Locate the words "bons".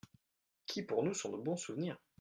1.43-1.57